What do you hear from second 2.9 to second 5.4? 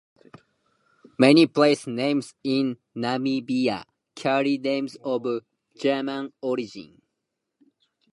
Namibia carry names of